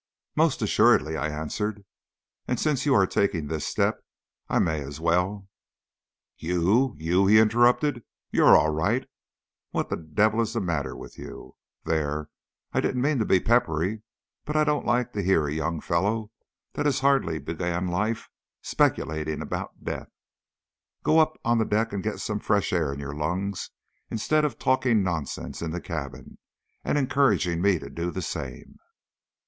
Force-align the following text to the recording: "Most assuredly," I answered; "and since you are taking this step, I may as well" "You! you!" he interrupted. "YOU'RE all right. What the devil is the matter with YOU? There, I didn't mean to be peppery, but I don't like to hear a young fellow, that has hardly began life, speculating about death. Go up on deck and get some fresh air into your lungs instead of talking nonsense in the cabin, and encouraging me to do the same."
"Most 0.35 0.63
assuredly," 0.63 1.15
I 1.15 1.27
answered; 1.29 1.85
"and 2.47 2.59
since 2.59 2.87
you 2.87 2.95
are 2.95 3.05
taking 3.05 3.45
this 3.45 3.67
step, 3.67 4.03
I 4.49 4.57
may 4.57 4.81
as 4.81 4.99
well" 4.99 5.47
"You! 6.39 6.95
you!" 6.97 7.27
he 7.27 7.37
interrupted. 7.37 8.03
"YOU'RE 8.31 8.57
all 8.57 8.71
right. 8.71 9.07
What 9.69 9.89
the 9.91 9.97
devil 9.97 10.41
is 10.41 10.53
the 10.53 10.59
matter 10.59 10.95
with 10.97 11.19
YOU? 11.19 11.55
There, 11.83 12.29
I 12.73 12.81
didn't 12.81 13.03
mean 13.03 13.19
to 13.19 13.25
be 13.25 13.39
peppery, 13.39 14.01
but 14.43 14.55
I 14.55 14.63
don't 14.63 14.87
like 14.87 15.13
to 15.13 15.21
hear 15.21 15.45
a 15.45 15.53
young 15.53 15.79
fellow, 15.79 16.31
that 16.73 16.87
has 16.87 17.01
hardly 17.01 17.37
began 17.37 17.87
life, 17.87 18.27
speculating 18.63 19.39
about 19.39 19.83
death. 19.83 20.09
Go 21.03 21.19
up 21.19 21.37
on 21.45 21.59
deck 21.69 21.93
and 21.93 22.01
get 22.01 22.19
some 22.19 22.39
fresh 22.39 22.73
air 22.73 22.91
into 22.93 23.03
your 23.03 23.13
lungs 23.15 23.69
instead 24.09 24.45
of 24.45 24.57
talking 24.57 25.03
nonsense 25.03 25.61
in 25.61 25.69
the 25.69 25.79
cabin, 25.79 26.39
and 26.83 26.97
encouraging 26.97 27.61
me 27.61 27.77
to 27.77 27.87
do 27.91 28.09
the 28.09 28.23
same." 28.23 28.77